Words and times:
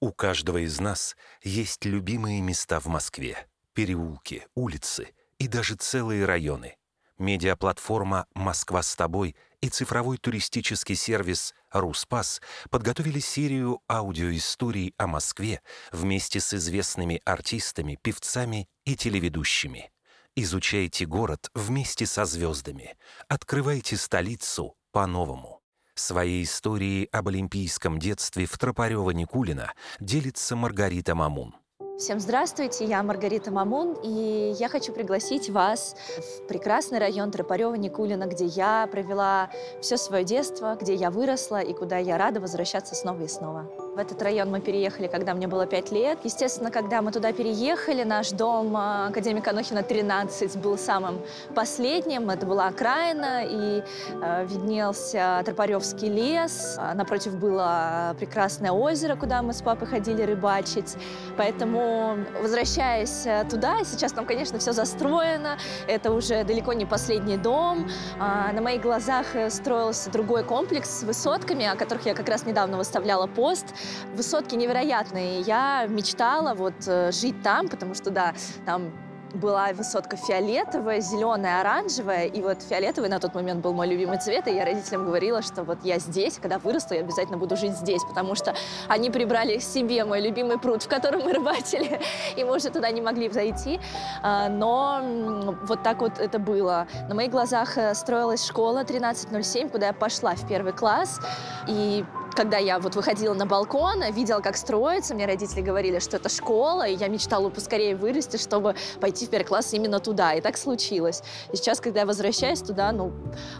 У 0.00 0.12
каждого 0.12 0.64
из 0.64 0.80
нас 0.80 1.14
есть 1.42 1.84
любимые 1.84 2.40
места 2.40 2.80
в 2.80 2.86
Москве. 2.86 3.46
Переулки, 3.74 4.46
улицы 4.54 5.12
и 5.38 5.46
даже 5.46 5.74
целые 5.74 6.24
районы. 6.24 6.76
Медиаплатформа 7.18 8.26
«Москва 8.34 8.82
с 8.82 8.96
тобой» 8.96 9.36
и 9.60 9.68
цифровой 9.68 10.16
туристический 10.16 10.94
сервис 10.94 11.54
«Руспас» 11.70 12.40
подготовили 12.70 13.18
серию 13.18 13.82
аудиоисторий 13.88 14.94
о 14.96 15.06
Москве 15.06 15.60
вместе 15.92 16.40
с 16.40 16.54
известными 16.54 17.20
артистами, 17.26 17.98
певцами 18.00 18.70
и 18.86 18.96
телеведущими. 18.96 19.92
Изучайте 20.34 21.04
город 21.04 21.50
вместе 21.52 22.06
со 22.06 22.24
звездами. 22.24 22.96
Открывайте 23.28 23.98
столицу 23.98 24.76
по-новому. 24.92 25.59
Своей 26.00 26.44
историей 26.44 27.10
об 27.12 27.28
олимпийском 27.28 27.98
детстве 27.98 28.46
в 28.46 28.56
Тропарева-Никулина 28.56 29.72
делится 30.00 30.56
Маргарита 30.56 31.14
Мамун. 31.14 31.54
Всем 31.98 32.18
здравствуйте, 32.18 32.86
я 32.86 33.02
Маргарита 33.02 33.50
Мамун, 33.50 33.98
и 34.02 34.54
я 34.58 34.70
хочу 34.70 34.94
пригласить 34.94 35.50
вас 35.50 35.94
в 36.16 36.46
прекрасный 36.48 36.98
район 36.98 37.30
Тропарева-Никулина, 37.30 38.26
где 38.26 38.46
я 38.46 38.88
провела 38.90 39.50
все 39.82 39.98
свое 39.98 40.24
детство, 40.24 40.78
где 40.80 40.94
я 40.94 41.10
выросла 41.10 41.60
и 41.60 41.74
куда 41.74 41.98
я 41.98 42.16
рада 42.16 42.40
возвращаться 42.40 42.94
снова 42.94 43.24
и 43.24 43.28
снова. 43.28 43.70
В 43.96 43.98
этот 43.98 44.22
район 44.22 44.52
мы 44.52 44.60
переехали, 44.60 45.08
когда 45.08 45.34
мне 45.34 45.48
было 45.48 45.66
5 45.66 45.90
лет. 45.90 46.20
Естественно, 46.22 46.70
когда 46.70 47.02
мы 47.02 47.10
туда 47.10 47.32
переехали, 47.32 48.04
наш 48.04 48.30
дом 48.30 48.76
а, 48.76 49.08
академика 49.08 49.50
Анохина 49.50 49.82
13 49.82 50.58
был 50.58 50.78
самым 50.78 51.20
последним. 51.56 52.30
Это 52.30 52.46
была 52.46 52.68
окраина, 52.68 53.42
и 53.44 53.82
э, 54.22 54.46
виднелся 54.46 55.42
Тропаревский 55.44 56.08
лес. 56.08 56.76
А 56.78 56.94
напротив 56.94 57.34
было 57.34 58.14
прекрасное 58.16 58.70
озеро, 58.70 59.16
куда 59.16 59.42
мы 59.42 59.52
с 59.52 59.60
папой 59.60 59.88
ходили 59.88 60.22
рыбачить. 60.22 60.94
Поэтому, 61.36 62.16
возвращаясь 62.40 63.26
туда, 63.50 63.82
сейчас 63.84 64.12
там, 64.12 64.24
конечно, 64.24 64.60
все 64.60 64.70
застроено. 64.70 65.58
Это 65.88 66.12
уже 66.12 66.44
далеко 66.44 66.74
не 66.74 66.86
последний 66.86 67.36
дом. 67.36 67.90
А, 68.20 68.52
на 68.52 68.62
моих 68.62 68.82
глазах 68.82 69.26
строился 69.48 70.10
другой 70.10 70.44
комплекс 70.44 71.00
с 71.00 71.02
высотками, 71.02 71.66
о 71.66 71.74
которых 71.74 72.06
я 72.06 72.14
как 72.14 72.28
раз 72.28 72.46
недавно 72.46 72.76
выставляла 72.76 73.26
пост. 73.26 73.66
Высотки 74.14 74.54
невероятные. 74.54 75.40
Я 75.40 75.86
мечтала 75.88 76.54
вот 76.54 76.74
э, 76.86 77.12
жить 77.12 77.42
там, 77.42 77.68
потому 77.68 77.94
что, 77.94 78.10
да, 78.10 78.34
там 78.66 78.92
была 79.34 79.72
высотка 79.72 80.16
фиолетовая, 80.16 81.00
зеленая, 81.00 81.60
оранжевая, 81.60 82.26
и 82.26 82.40
вот 82.42 82.62
фиолетовый 82.62 83.08
на 83.08 83.18
тот 83.18 83.34
момент 83.34 83.62
был 83.62 83.72
мой 83.72 83.86
любимый 83.86 84.18
цвет, 84.18 84.48
и 84.48 84.54
я 84.54 84.64
родителям 84.64 85.04
говорила, 85.04 85.42
что 85.42 85.62
вот 85.62 85.78
я 85.84 85.98
здесь, 85.98 86.38
когда 86.38 86.58
вырасту, 86.58 86.94
я 86.94 87.00
обязательно 87.00 87.38
буду 87.38 87.56
жить 87.56 87.76
здесь, 87.76 88.02
потому 88.04 88.34
что 88.34 88.54
они 88.88 89.10
прибрали 89.10 89.58
себе 89.58 90.04
мой 90.04 90.20
любимый 90.20 90.58
пруд, 90.58 90.82
в 90.82 90.88
котором 90.88 91.22
мы 91.22 91.32
рыбачили, 91.32 92.00
и 92.36 92.44
мы 92.44 92.56
уже 92.56 92.70
туда 92.70 92.90
не 92.90 93.00
могли 93.00 93.30
зайти, 93.30 93.80
а, 94.22 94.48
но 94.48 95.56
вот 95.62 95.82
так 95.82 96.00
вот 96.00 96.18
это 96.18 96.38
было. 96.38 96.86
На 97.08 97.14
моих 97.14 97.30
глазах 97.30 97.78
э, 97.78 97.94
строилась 97.94 98.44
школа 98.44 98.80
1307, 98.80 99.68
куда 99.68 99.88
я 99.88 99.92
пошла 99.92 100.34
в 100.34 100.46
первый 100.48 100.72
класс, 100.72 101.20
и 101.68 102.04
когда 102.34 102.58
я 102.58 102.78
вот 102.78 102.94
выходила 102.96 103.34
на 103.34 103.46
балкон, 103.46 104.02
видела, 104.12 104.40
как 104.40 104.56
строится, 104.56 105.14
мне 105.14 105.26
родители 105.26 105.60
говорили, 105.60 105.98
что 105.98 106.16
это 106.16 106.28
школа, 106.28 106.86
и 106.86 106.94
я 106.94 107.08
мечтала 107.08 107.48
поскорее 107.50 107.96
вырасти, 107.96 108.36
чтобы 108.36 108.74
пойти 109.00 109.26
в 109.26 109.30
первый 109.30 109.44
класс 109.44 109.72
именно 109.72 110.00
туда. 110.00 110.34
И 110.34 110.40
так 110.40 110.56
случилось. 110.56 111.22
И 111.52 111.56
сейчас, 111.56 111.80
когда 111.80 112.00
я 112.00 112.06
возвращаюсь 112.06 112.60
туда, 112.60 112.92
ну, 112.92 113.12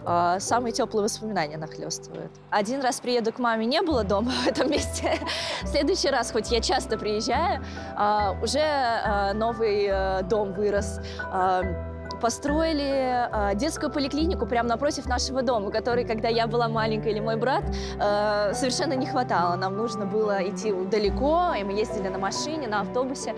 э, 0.07 0.37
самые 0.41 0.73
теплые 0.73 1.05
воспоминания 1.05 1.57
нахлестывают. 1.57 2.33
Один 2.51 2.81
раз 2.81 3.01
приеду 3.01 3.33
к 3.33 3.39
маме, 3.39 3.67
не 3.67 3.83
было 3.83 4.05
дома 4.05 4.31
в 4.31 4.47
этом 4.47 4.71
месте. 4.71 5.19
В 5.63 5.67
следующий 5.69 6.09
раз, 6.09 6.31
хоть 6.33 6.51
я 6.51 6.61
часто 6.61 6.99
приезжаю, 6.99 7.65
э, 7.99 8.43
уже 8.43 8.59
э, 8.59 9.33
новый 9.35 9.87
э, 9.89 10.23
дом 10.23 10.53
вырос. 10.53 11.01
Э, 11.33 11.90
построили 12.21 13.51
э, 13.53 13.55
детскую 13.57 13.91
поликлинику 13.91 14.47
прямо 14.47 14.69
напротив 14.69 15.07
нашего 15.07 15.43
дома, 15.43 15.71
который, 15.71 16.05
когда 16.05 16.29
я 16.29 16.47
была 16.47 16.69
маленькая 16.69 17.11
или 17.11 17.21
мой 17.21 17.37
брат, 17.37 17.65
э, 17.99 18.53
совершенно 18.55 18.93
не 18.95 19.07
хватало. 19.07 19.57
Нам 19.57 19.77
нужно 19.77 20.07
было 20.07 20.47
идти 20.49 20.73
далеко, 20.73 21.55
и 21.59 21.65
мы 21.65 21.73
ездили 21.73 22.09
на 22.09 22.19
машине, 22.19 22.69
на 22.69 22.81
автобусе. 22.81 23.35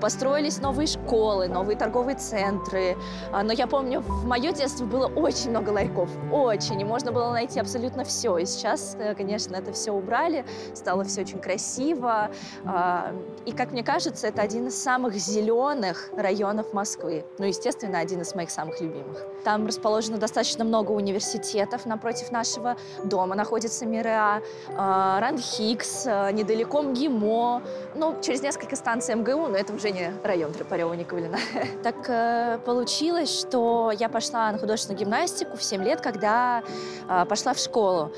Построились 0.00 0.58
новые 0.60 0.86
школы, 0.86 1.48
новые 1.48 1.76
торговые 1.76 2.16
центры. 2.16 2.96
А, 3.32 3.42
но 3.42 3.52
я 3.52 3.66
помню, 3.66 4.00
в 4.00 4.26
мое 4.26 4.52
детство 4.52 4.84
было 4.84 5.06
очень 5.06 5.50
много 5.50 5.70
ларьков, 5.70 6.10
очень, 6.30 6.80
и 6.80 6.84
можно 6.84 7.12
было 7.12 7.32
найти 7.32 7.58
абсолютно 7.58 8.04
все. 8.04 8.36
И 8.36 8.44
сейчас, 8.44 8.96
э, 8.98 9.14
конечно, 9.14 9.56
это 9.56 9.72
все 9.72 9.92
убрали, 9.92 10.44
стало 10.74 11.04
все 11.04 11.22
очень 11.22 11.38
красиво. 11.38 12.30
А, 12.66 13.14
и, 13.46 13.52
как 13.52 13.72
мне 13.72 13.82
кажется, 13.82 14.26
это 14.26 14.42
один 14.42 14.66
из 14.66 14.80
самых 14.80 15.14
зеленых 15.14 16.10
районов 16.16 16.72
Москвы. 16.74 17.24
Ну, 17.38 17.46
естественно, 17.46 17.98
один 17.98 18.20
из 18.20 18.25
моих 18.34 18.50
самых 18.50 18.80
любимых. 18.80 19.24
Там 19.44 19.66
расположено 19.66 20.18
достаточно 20.18 20.64
много 20.64 20.92
университетов. 20.92 21.86
Напротив 21.86 22.32
нашего 22.32 22.76
дома 23.04 23.34
находится 23.34 23.86
МИРА, 23.86 24.42
а, 24.76 25.20
Рандхикс, 25.20 26.06
недалеко 26.06 26.82
МГИМО. 26.82 27.62
Ну, 27.94 28.16
через 28.22 28.42
несколько 28.42 28.76
станций 28.76 29.14
МГУ, 29.14 29.48
но 29.48 29.56
это 29.56 29.72
уже 29.72 29.90
не 29.90 30.12
район 30.22 30.52
Трипарева 30.52 30.94
Никулина. 30.94 31.38
Так 31.82 32.08
э, 32.08 32.58
получилось, 32.64 33.40
что 33.40 33.92
я 33.96 34.08
пошла 34.08 34.50
на 34.50 34.58
художественную 34.58 34.98
гимнастику 34.98 35.56
в 35.56 35.62
7 35.62 35.82
лет, 35.84 36.00
когда 36.00 36.62
э, 37.08 37.24
пошла 37.26 37.54
в 37.54 37.58
школу. 37.58 38.12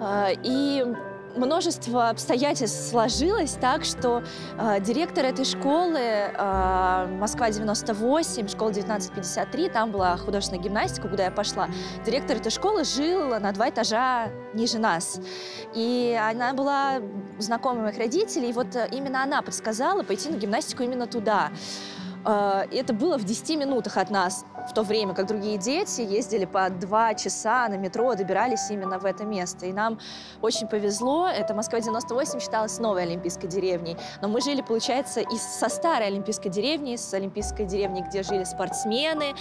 Э, 0.00 0.32
и 0.42 0.84
множество 1.36 2.08
обстоятельств 2.08 2.90
сложилось 2.90 3.52
так, 3.60 3.84
что 3.84 4.22
э, 4.58 4.80
директор 4.80 5.24
этой 5.24 5.44
школы, 5.44 5.98
э, 5.98 7.06
Москва-98, 7.18 8.48
школа 8.48 8.70
1953, 8.70 9.68
там 9.68 9.92
была 9.92 10.16
художественная 10.16 10.62
гимнастика, 10.62 11.08
куда 11.08 11.24
я 11.24 11.30
пошла. 11.30 11.68
Директор 12.04 12.36
этой 12.36 12.50
школы 12.50 12.84
жил 12.84 13.38
на 13.38 13.52
два 13.52 13.70
этажа 13.70 14.30
ниже 14.54 14.78
нас. 14.78 15.20
И 15.74 16.18
она 16.20 16.52
была 16.54 17.00
знакомой 17.38 17.82
моих 17.82 17.98
родителей, 17.98 18.50
и 18.50 18.52
вот 18.52 18.74
э, 18.74 18.88
именно 18.92 19.22
она 19.22 19.42
подсказала 19.42 20.02
пойти 20.02 20.30
на 20.30 20.36
гимнастику 20.36 20.82
именно 20.82 21.06
туда. 21.06 21.50
Э, 22.24 22.64
это 22.72 22.92
было 22.92 23.18
в 23.18 23.24
10 23.24 23.58
минутах 23.58 23.96
от 23.96 24.10
нас 24.10 24.44
в 24.68 24.72
то 24.74 24.82
время 24.82 25.14
как 25.14 25.26
другие 25.26 25.58
дети 25.58 26.00
ездили 26.00 26.44
по 26.44 26.68
два 26.70 27.14
часа 27.14 27.68
на 27.68 27.76
метро, 27.76 28.14
добирались 28.14 28.70
именно 28.70 28.98
в 28.98 29.04
это 29.04 29.24
место. 29.24 29.66
И 29.66 29.72
нам 29.72 29.98
очень 30.42 30.66
повезло. 30.66 31.28
Это 31.28 31.54
Москва-98 31.54 32.40
считалась 32.40 32.78
новой 32.78 33.02
олимпийской 33.02 33.46
деревней. 33.46 33.96
Но 34.20 34.28
мы 34.28 34.40
жили, 34.40 34.62
получается, 34.62 35.20
и 35.20 35.36
со 35.36 35.68
старой 35.68 36.08
олимпийской 36.08 36.48
деревни, 36.48 36.96
с 36.96 37.14
олимпийской 37.14 37.64
деревни, 37.64 38.00
где 38.00 38.22
жили 38.22 38.44
спортсмены, 38.44 39.34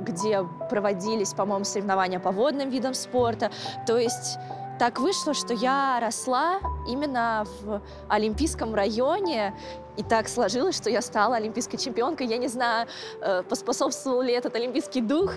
где 0.00 0.44
проводились, 0.70 1.34
по-моему, 1.34 1.64
соревнования 1.64 2.18
по 2.18 2.32
водным 2.32 2.70
видам 2.70 2.94
спорта. 2.94 3.50
То 3.86 3.98
есть 3.98 4.38
так 4.78 5.00
вышло, 5.00 5.34
что 5.34 5.52
я 5.54 5.98
росла 6.00 6.60
именно 6.86 7.44
в 7.62 7.82
Олимпийском 8.08 8.74
районе, 8.74 9.54
и 9.96 10.02
так 10.04 10.28
сложилось, 10.28 10.76
что 10.76 10.90
я 10.90 11.02
стала 11.02 11.36
олимпийской 11.36 11.76
чемпионкой. 11.76 12.28
Я 12.28 12.38
не 12.38 12.46
знаю, 12.46 12.86
э, 13.20 13.42
поспособствовал 13.42 14.22
ли 14.22 14.32
этот 14.32 14.54
олимпийский 14.54 15.00
дух, 15.00 15.32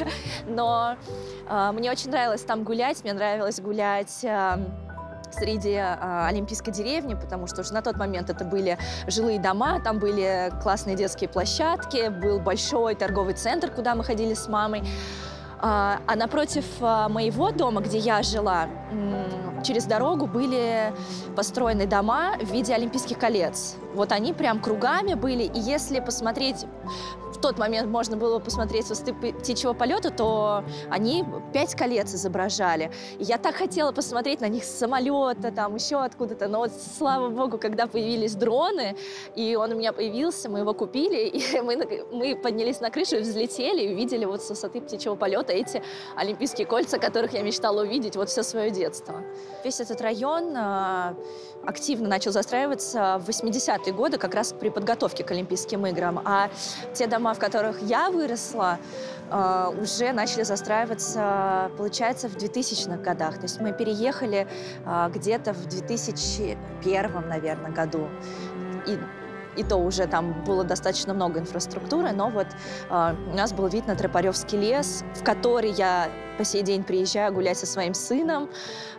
но 0.46 0.96
э, 1.48 1.72
мне 1.72 1.90
очень 1.90 2.10
нравилось 2.10 2.40
там 2.40 2.64
гулять, 2.64 3.04
мне 3.04 3.12
нравилось 3.12 3.60
гулять 3.60 4.24
э, 4.24 4.56
среди 5.32 5.72
э, 5.74 6.26
Олимпийской 6.28 6.70
деревни, 6.70 7.14
потому 7.14 7.46
что 7.46 7.60
уже 7.60 7.74
на 7.74 7.82
тот 7.82 7.96
момент 7.96 8.30
это 8.30 8.44
были 8.44 8.78
жилые 9.06 9.38
дома, 9.38 9.80
там 9.82 9.98
были 9.98 10.50
классные 10.62 10.96
детские 10.96 11.28
площадки, 11.28 12.08
был 12.08 12.40
большой 12.40 12.94
торговый 12.94 13.34
центр, 13.34 13.70
куда 13.70 13.94
мы 13.94 14.02
ходили 14.02 14.32
с 14.32 14.48
мамой. 14.48 14.82
А, 15.58 16.00
а 16.06 16.16
напротив 16.16 16.64
а, 16.80 17.08
моего 17.08 17.50
дома, 17.50 17.80
где 17.80 17.98
я 17.98 18.22
жила, 18.22 18.68
через 19.64 19.84
дорогу 19.84 20.26
были 20.26 20.92
построены 21.34 21.86
дома 21.86 22.36
в 22.40 22.52
виде 22.52 22.74
олимпийских 22.74 23.18
колец. 23.18 23.76
Вот 23.96 24.12
они 24.12 24.32
прям 24.32 24.60
кругами 24.60 25.14
были, 25.14 25.44
и 25.44 25.58
если 25.58 26.00
посмотреть 26.00 26.66
в 27.36 27.40
тот 27.40 27.58
момент 27.58 27.88
можно 27.88 28.16
было 28.16 28.38
посмотреть 28.38 28.88
высоты 28.88 29.12
птичьего 29.12 29.72
полета, 29.72 30.10
то 30.10 30.64
они 30.90 31.24
пять 31.52 31.74
колец 31.74 32.14
изображали. 32.14 32.90
И 33.18 33.24
я 33.24 33.38
так 33.38 33.54
хотела 33.56 33.92
посмотреть 33.92 34.40
на 34.40 34.48
них 34.48 34.64
с 34.64 34.70
самолета, 34.70 35.50
там 35.50 35.74
еще 35.74 35.96
откуда-то. 35.96 36.48
Но 36.48 36.58
вот, 36.58 36.72
слава 36.98 37.28
богу, 37.28 37.58
когда 37.58 37.86
появились 37.86 38.34
дроны, 38.34 38.96
и 39.34 39.56
он 39.56 39.72
у 39.72 39.76
меня 39.76 39.92
появился, 39.92 40.48
мы 40.48 40.60
его 40.60 40.74
купили, 40.74 41.26
и 41.28 41.60
мы, 41.60 42.06
мы 42.12 42.36
поднялись 42.36 42.80
на 42.80 42.90
крышу 42.90 43.16
и 43.16 43.20
взлетели, 43.20 43.82
и 43.82 43.92
увидели 43.92 44.24
вот 44.24 44.42
с 44.42 44.50
высоты 44.50 44.80
птичьего 44.80 45.14
полета 45.14 45.52
эти 45.52 45.82
олимпийские 46.16 46.66
кольца, 46.66 46.98
которых 46.98 47.32
я 47.32 47.42
мечтала 47.42 47.82
увидеть 47.82 48.16
вот 48.16 48.28
все 48.28 48.42
свое 48.42 48.70
детство. 48.70 49.22
Весь 49.64 49.80
этот 49.80 50.00
район 50.00 50.54
э, 50.56 51.14
активно 51.66 52.08
начал 52.08 52.32
застраиваться 52.32 53.20
в 53.24 53.28
80-е 53.28 53.85
годы, 53.92 54.18
как 54.18 54.34
раз 54.34 54.52
при 54.52 54.68
подготовке 54.68 55.24
к 55.24 55.30
Олимпийским 55.30 55.86
играм. 55.86 56.20
А 56.24 56.50
те 56.94 57.06
дома, 57.06 57.34
в 57.34 57.38
которых 57.38 57.82
я 57.82 58.10
выросла, 58.10 58.78
э, 59.30 59.72
уже 59.80 60.12
начали 60.12 60.42
застраиваться, 60.42 61.70
получается, 61.76 62.28
в 62.28 62.36
2000-х 62.36 62.98
годах. 62.98 63.36
То 63.36 63.42
есть 63.42 63.60
мы 63.60 63.72
переехали 63.72 64.46
э, 64.84 65.10
где-то 65.14 65.52
в 65.52 65.66
2001, 65.66 67.28
наверное, 67.28 67.70
году. 67.70 68.08
И 68.86 68.98
и 69.56 69.64
то 69.64 69.76
уже 69.76 70.06
там 70.06 70.32
было 70.44 70.64
достаточно 70.64 71.14
много 71.14 71.40
инфраструктуры, 71.40 72.12
но 72.12 72.28
вот 72.28 72.46
э, 72.90 73.14
у 73.32 73.36
нас 73.36 73.52
был 73.52 73.66
вид 73.68 73.86
на 73.86 73.96
Тропаревский 73.96 74.58
лес, 74.58 75.04
в 75.14 75.24
который 75.24 75.70
я 75.70 76.08
по 76.38 76.44
сей 76.44 76.62
день 76.62 76.84
приезжаю 76.84 77.32
гулять 77.32 77.58
со 77.58 77.66
своим 77.66 77.94
сыном, 77.94 78.44
э, 78.44 78.48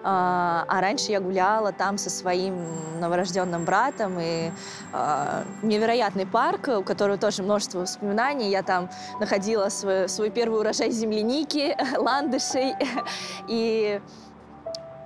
а 0.03 0.81
раньше 0.81 1.11
я 1.11 1.19
гуляла 1.19 1.71
там 1.71 1.97
со 1.97 2.09
своим 2.09 2.55
новорожденным 2.99 3.65
братом, 3.65 4.19
и 4.19 4.51
э, 4.93 5.43
невероятный 5.61 6.25
парк, 6.25 6.67
у 6.79 6.83
которого 6.83 7.17
тоже 7.17 7.43
множество 7.43 7.79
воспоминаний, 7.79 8.49
я 8.49 8.63
там 8.63 8.89
находила 9.19 9.69
свой, 9.69 10.09
свой 10.09 10.29
первый 10.29 10.59
урожай 10.59 10.91
земляники, 10.91 11.77
ландышей, 11.97 12.73
и 13.47 14.01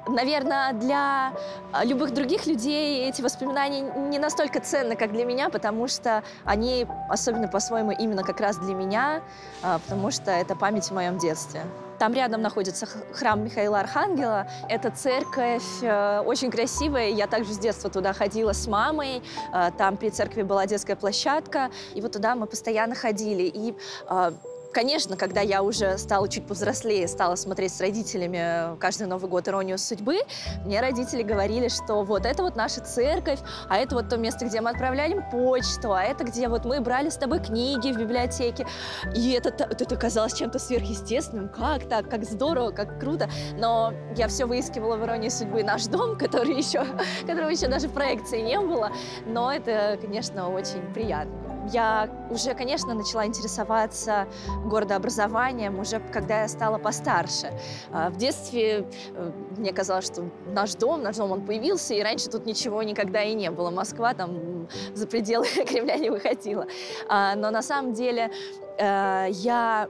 Наверное, 0.08 0.74
для 0.74 1.34
а, 1.72 1.86
любых 1.86 2.14
других 2.14 2.48
людей 2.48 3.08
эти 3.08 3.22
воспоминания 3.22 3.82
не 3.82 4.18
настолько 4.18 4.60
ценны, 4.60 4.96
как 4.96 5.12
для 5.12 5.26
меня, 5.26 5.50
потому 5.50 5.88
что 5.88 6.24
они 6.44 6.88
особенно 7.10 7.48
по-своему 7.48 7.92
именно 7.92 8.24
как 8.24 8.40
раз 8.40 8.58
для 8.58 8.74
меня, 8.74 9.22
а, 9.62 9.80
потому 9.80 10.12
что 10.12 10.32
это 10.32 10.56
память 10.56 10.86
в 10.86 10.92
моем 10.92 11.18
детстве. 11.18 11.62
Там 12.02 12.14
рядом 12.16 12.42
находится 12.42 12.88
храм 13.14 13.44
Михаила 13.44 13.80
Архангела. 13.80 14.48
Это 14.68 14.90
церковь 14.90 15.84
э, 15.84 16.22
очень 16.26 16.50
красивая. 16.50 17.10
Я 17.10 17.28
также 17.28 17.54
с 17.54 17.60
детства 17.60 17.92
туда 17.92 18.12
ходила 18.12 18.54
с 18.54 18.66
мамой. 18.66 19.22
Э, 19.54 19.70
там 19.78 19.98
при 19.98 20.10
церкви 20.10 20.42
была 20.42 20.66
детская 20.66 20.96
площадка. 20.96 21.70
И 21.94 22.02
вот 22.02 22.14
туда 22.14 22.34
мы 22.34 22.48
постоянно 22.48 22.96
ходили. 22.96 23.44
И 23.44 23.76
э, 24.10 24.32
Конечно, 24.74 25.18
когда 25.18 25.42
я 25.42 25.64
уже 25.64 25.98
стала 25.98 26.30
чуть 26.30 26.48
повзрослее, 26.48 27.08
стала 27.08 27.36
смотреть 27.36 27.74
с 27.74 27.82
родителями 27.82 28.78
каждый 28.80 29.08
Новый 29.08 29.30
год 29.30 29.48
«Иронию 29.50 29.78
судьбы», 29.78 30.20
мне 30.66 30.80
родители 30.80 31.24
говорили, 31.24 31.68
что 31.68 32.04
вот 32.04 32.26
это 32.26 32.44
вот 32.44 32.56
наша 32.56 32.80
церковь, 32.80 33.40
а 33.68 33.78
это 33.78 33.96
вот 33.96 34.08
то 34.08 34.18
место, 34.18 34.46
где 34.46 34.62
мы 34.62 34.70
отправляли 34.70 35.26
почту, 35.32 35.92
а 35.94 36.04
это 36.04 36.24
где 36.24 36.48
вот 36.48 36.64
мы 36.64 36.80
брали 36.80 37.10
с 37.10 37.18
тобой 37.18 37.40
книги 37.40 37.92
в 37.92 37.98
библиотеке. 37.98 38.66
И 39.14 39.32
это, 39.32 39.50
это 39.50 39.96
казалось 39.98 40.34
чем-то 40.34 40.58
сверхъестественным. 40.58 41.50
Как 41.50 41.90
так? 41.90 42.10
Как 42.10 42.24
здорово, 42.24 42.72
как 42.72 43.00
круто. 43.00 43.30
Но 43.58 43.94
я 44.16 44.28
все 44.30 44.46
выискивала 44.46 44.96
в 44.96 45.04
«Иронии 45.04 45.30
судьбы» 45.30 45.64
наш 45.64 45.86
дом, 45.88 46.18
который 46.20 46.56
еще, 46.56 46.86
которого 47.28 47.50
еще 47.50 47.68
даже 47.68 47.90
в 47.90 47.94
проекции 47.94 48.40
не 48.42 48.60
было. 48.60 48.92
Но 49.26 49.52
это, 49.52 49.98
конечно, 50.02 50.50
очень 50.50 50.82
приятно. 50.94 51.51
Я 51.72 52.10
уже, 52.30 52.54
конечно, 52.54 52.94
начала 52.94 53.26
интересоваться 53.26 54.28
городообразованием 54.66 55.80
уже 55.80 56.00
когда 56.12 56.42
я 56.42 56.48
стала 56.48 56.78
постарше. 56.78 57.54
А, 57.92 58.10
в 58.10 58.18
детстве 58.18 58.88
э, 59.14 59.32
мне 59.58 59.72
казалось, 59.72 60.06
что 60.06 60.30
наш 60.48 60.76
дом, 60.76 61.02
наш 61.02 61.18
дом, 61.18 61.32
он 61.32 61.46
появился, 61.46 61.94
и 61.94 62.02
раньше 62.02 62.30
тут 62.30 62.46
ничего 62.46 62.84
никогда 62.84 63.24
и 63.24 63.34
не 63.34 63.52
было. 63.52 63.70
Москва 63.70 64.14
там 64.14 64.68
за 64.94 65.08
пределы 65.08 65.46
Кремля 65.68 65.98
не 65.98 66.10
выходила. 66.10 66.68
А, 67.08 67.36
но 67.36 67.52
на 67.52 67.62
самом 67.62 67.94
деле 67.94 68.32
э, 68.78 69.28
я 69.30 69.88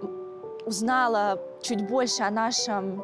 узнала 0.65 1.41
чуть 1.61 1.87
больше 1.87 2.23
о 2.23 2.29
нашем 2.29 3.03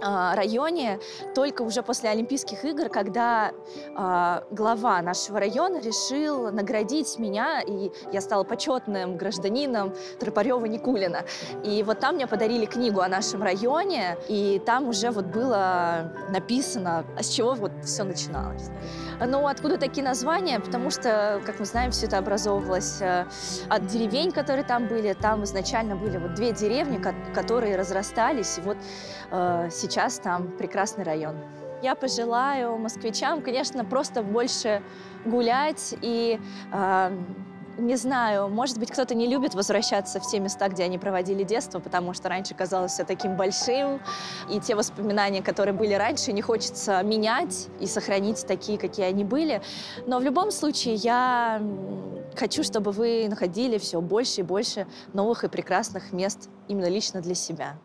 районе 0.00 1.00
только 1.34 1.62
уже 1.62 1.82
после 1.82 2.10
Олимпийских 2.10 2.64
игр, 2.64 2.88
когда 2.88 3.50
э, 3.50 4.40
глава 4.50 5.02
нашего 5.02 5.40
района 5.40 5.80
решил 5.80 6.50
наградить 6.50 7.18
меня, 7.18 7.60
и 7.60 7.90
я 8.12 8.20
стала 8.20 8.44
почетным 8.44 9.16
гражданином 9.16 9.94
Тропарева 10.18 10.64
Никулина. 10.66 11.24
И 11.64 11.82
вот 11.82 12.00
там 12.00 12.16
мне 12.16 12.26
подарили 12.26 12.66
книгу 12.66 13.00
о 13.00 13.08
нашем 13.08 13.42
районе, 13.42 14.16
и 14.28 14.60
там 14.64 14.88
уже 14.88 15.10
вот 15.10 15.26
было 15.26 16.12
написано, 16.30 17.04
а 17.16 17.22
с 17.22 17.28
чего 17.28 17.54
вот 17.54 17.72
все 17.84 18.04
начиналось. 18.04 18.70
Ну, 19.20 19.46
откуда 19.48 19.78
такие 19.78 20.04
названия? 20.04 20.60
Потому 20.60 20.90
что, 20.90 21.42
как 21.44 21.58
мы 21.58 21.64
знаем, 21.64 21.90
все 21.90 22.06
это 22.06 22.18
образовывалось 22.18 23.00
э, 23.00 23.26
от 23.68 23.86
деревень, 23.86 24.30
которые 24.30 24.64
там 24.64 24.86
были. 24.86 25.12
Там 25.12 25.42
изначально 25.44 25.96
были 25.96 26.18
вот 26.18 26.34
две 26.34 26.52
деревни, 26.52 27.02
которые 27.34 27.76
разрастались. 27.76 28.58
И 28.58 28.60
вот 28.60 28.76
э, 29.30 29.68
сейчас 29.88 30.18
там 30.18 30.48
прекрасный 30.48 31.04
район. 31.04 31.36
Я 31.82 31.94
пожелаю 31.94 32.76
москвичам, 32.76 33.40
конечно, 33.40 33.84
просто 33.84 34.22
больше 34.22 34.82
гулять 35.24 35.94
и 36.02 36.40
э, 36.72 37.18
не 37.78 37.96
знаю, 37.96 38.48
может 38.48 38.78
быть, 38.78 38.90
кто-то 38.90 39.14
не 39.14 39.28
любит 39.28 39.54
возвращаться 39.54 40.18
в 40.18 40.28
те 40.28 40.40
места, 40.40 40.68
где 40.68 40.82
они 40.82 40.98
проводили 40.98 41.44
детство, 41.44 41.78
потому 41.78 42.12
что 42.12 42.28
раньше 42.28 42.54
казалось 42.54 42.92
все 42.92 43.04
таким 43.04 43.36
большим, 43.36 44.00
и 44.50 44.58
те 44.58 44.74
воспоминания, 44.74 45.42
которые 45.42 45.74
были 45.74 45.94
раньше, 45.94 46.32
не 46.32 46.42
хочется 46.42 47.00
менять 47.02 47.68
и 47.80 47.86
сохранить 47.86 48.44
такие, 48.46 48.78
какие 48.78 49.06
они 49.06 49.24
были. 49.24 49.62
Но 50.06 50.18
в 50.18 50.22
любом 50.22 50.50
случае 50.50 50.96
я 50.96 51.62
хочу, 52.34 52.64
чтобы 52.64 52.90
вы 52.90 53.28
находили 53.28 53.78
все 53.78 54.00
больше 54.00 54.40
и 54.40 54.44
больше 54.44 54.86
новых 55.12 55.44
и 55.44 55.48
прекрасных 55.48 56.12
мест 56.12 56.50
именно 56.66 56.88
лично 56.88 57.20
для 57.20 57.34
себя. 57.34 57.76